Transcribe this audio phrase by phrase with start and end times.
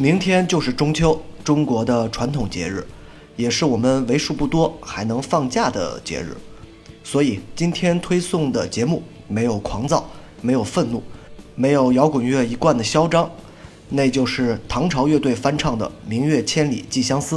[0.00, 2.86] 明天就是中秋，中国的传统节日，
[3.36, 6.34] 也是我们为数不多还能放假的节日。
[7.04, 10.08] 所以今天推送的节目没有狂躁，
[10.40, 11.02] 没有愤怒，
[11.54, 13.30] 没有摇滚乐一贯的嚣张，
[13.90, 17.36] 那就是唐朝乐队翻唱的《明月千里寄相思》。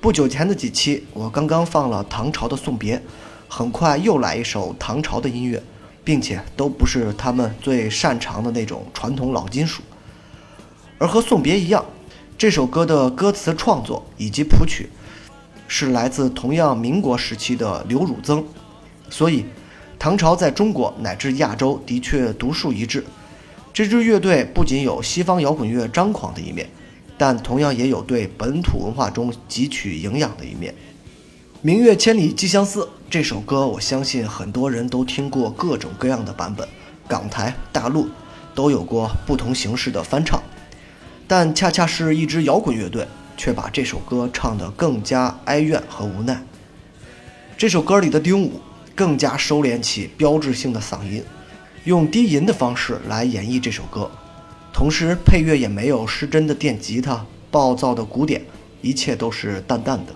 [0.00, 2.98] 不久前的几期，我刚刚放了唐朝的送别，
[3.46, 5.62] 很快又来一首唐朝的音乐，
[6.02, 9.82] 并且都不是他们最擅长的那种传统老金属。
[11.00, 11.82] 而和送别一样，
[12.36, 14.90] 这首歌的歌词创作以及谱曲
[15.66, 18.44] 是来自同样民国时期的刘汝曾，
[19.08, 19.46] 所以
[19.98, 23.02] 唐朝在中国乃至亚洲的确独树一帜。
[23.72, 26.68] 这支乐队不仅有西方摇滚乐张狂的一面。
[27.16, 30.72] 但同样也有对本土文化中汲取营养的一面。
[31.60, 36.66] 《明月千里寄相思》这首歌，我相信很多人都听过各种各样的版本，
[37.06, 38.08] 港台、大陆
[38.54, 40.42] 都有过不同形式的翻唱。
[41.32, 46.42] 但恰恰是一支摇滚乐队，却把这首歌唱得更加哀怨和无奈。
[47.56, 48.60] 这首歌里的丁武
[48.96, 51.22] 更加收敛起标志性的嗓音，
[51.84, 54.10] 用低吟的方式来演绎这首歌。
[54.72, 58.42] 同时，配乐也没有失真的电吉他、暴躁的鼓点，
[58.82, 60.12] 一切都是淡淡的。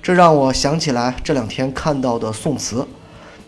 [0.00, 2.86] 这让我想起来这两天看到的宋词，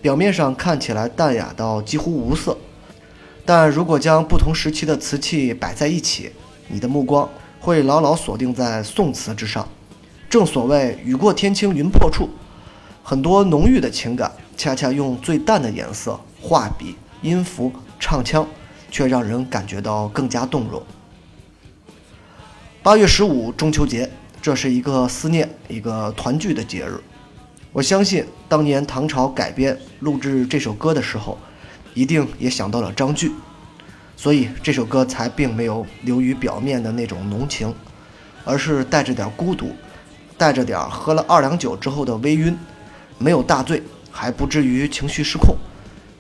[0.03, 2.59] 表面上看起来淡雅到几乎无色，
[3.45, 6.33] 但如果将不同时期的瓷器摆在一起，
[6.69, 7.29] 你的目光
[7.61, 9.69] 会牢牢锁定在宋词之上。
[10.29, 12.29] 正所谓雨过天青云破处，
[13.03, 18.47] 很多浓郁的情感，恰恰用最淡的颜色、画笔、音符、唱腔。
[18.89, 20.81] 却让人感觉到更加动容。
[22.83, 24.09] 八月十五中秋节，
[24.41, 26.99] 这是一个思念、一个团聚的节日。
[27.73, 31.37] 我相信，当年唐朝改编录制这首歌的时候，
[31.95, 33.31] 一定也想到了张炬，
[34.17, 37.73] 所以这首歌才并没有流于表面的那种浓情，
[38.45, 39.71] 而是带着点孤独，
[40.37, 42.59] 带着点喝了二两酒之后的微晕，
[43.19, 45.55] 没有大醉，还不至于情绪失控，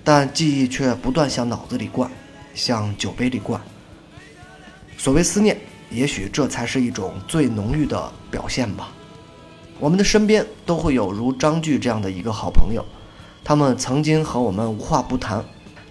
[0.04, 2.10] 但记忆却不断向脑子里灌。
[2.56, 3.60] 向酒杯里灌。
[4.96, 5.54] 所谓思念，
[5.90, 8.88] 也许这才是一种最浓郁的表现吧。
[9.78, 12.82] 我们的身边都会有如张炬这样的一个好朋友，
[13.44, 15.44] 他们曾经和我们无话不谈，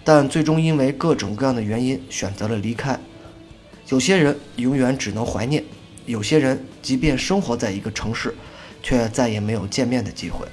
[0.06, 2.96] 但最终因为各种各样的原因选择了离开。
[3.88, 5.64] 有些人永远只能怀念，
[6.04, 8.32] 有些人即便生活在一个城市，
[8.80, 10.46] 却再也没有见面的机会。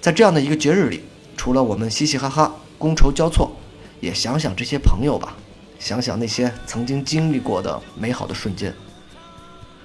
[0.00, 1.02] 在这样的一个节日里，
[1.36, 3.52] 除了我们嘻嘻哈哈、觥筹交错。
[4.00, 5.36] 也想想这些朋友吧，
[5.78, 8.74] 想想那些曾经经历过的美好的瞬间。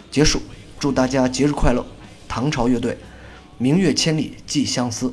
[0.10, 0.42] 结束，
[0.80, 1.86] 祝大家节日快乐！
[2.28, 2.94] 唐朝乐队，
[3.60, 5.08] 《明月千里寄相思》。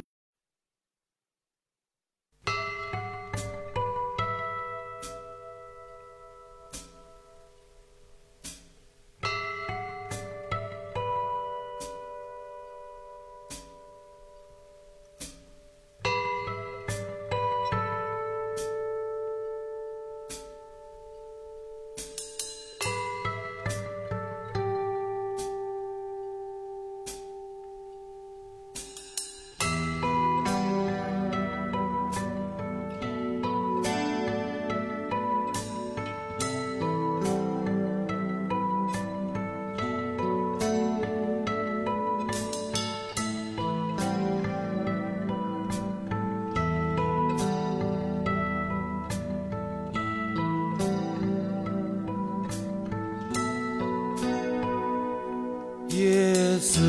[56.80, 56.86] 色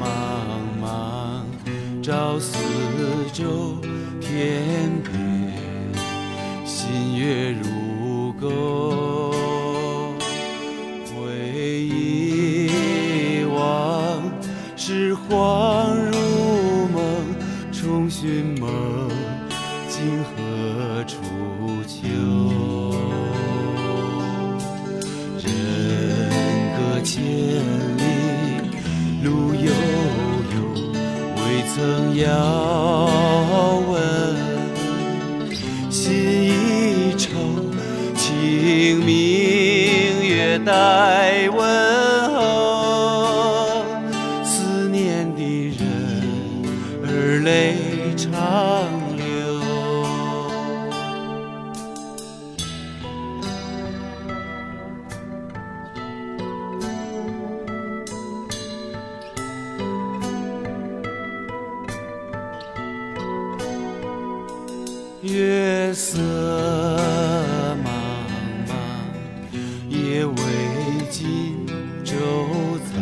[0.00, 0.06] 茫
[0.80, 1.42] 茫，
[2.00, 2.54] 照四
[3.32, 3.74] 周
[4.20, 5.12] 天边，
[6.64, 9.34] 新月如钩。
[11.10, 14.22] 回忆往
[14.76, 17.02] 事，恍如梦，
[17.72, 19.10] 重寻梦
[19.88, 21.16] 境何处
[21.88, 22.06] 求？
[25.42, 25.50] 人
[26.78, 27.57] 隔千。
[29.22, 30.56] 路悠悠
[31.36, 32.87] 未曾遥
[65.20, 66.16] 月色
[67.84, 67.90] 茫
[68.68, 68.70] 茫，
[69.88, 70.36] 夜未
[71.10, 71.66] 尽，
[72.04, 72.14] 周
[72.94, 72.96] 遭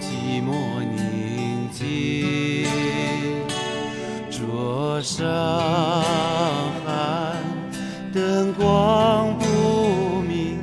[0.00, 2.66] 寂寞宁静。
[4.28, 5.24] 桌上
[6.84, 7.36] 寒，
[8.12, 10.58] 灯光不明，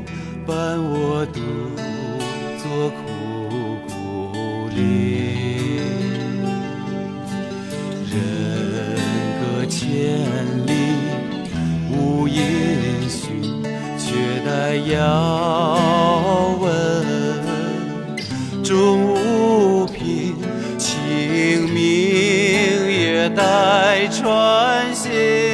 [0.46, 1.40] 伴我独
[2.62, 3.00] 坐苦
[3.88, 4.82] 孤零。
[8.12, 8.53] 人。
[9.68, 9.90] 千
[10.66, 10.74] 里
[11.92, 12.42] 无音
[13.10, 13.42] 讯，
[13.98, 16.64] 却待遥闻。
[18.64, 20.36] 终无凭，
[20.78, 21.82] 清明
[22.92, 25.53] 也待传信。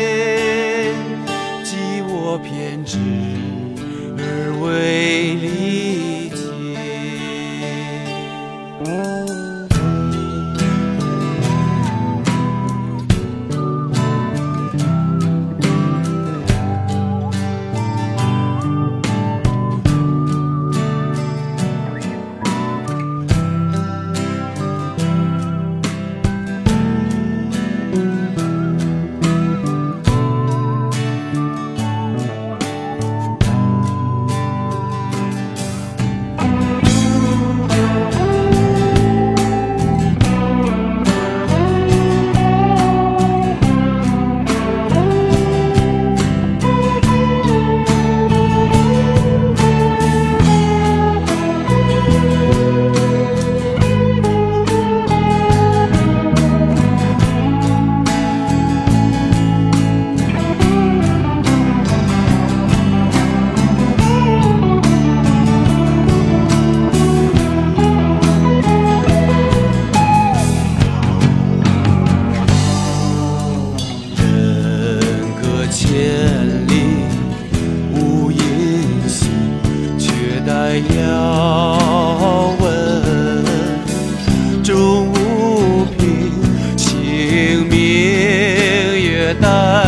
[89.29, 89.78] 明月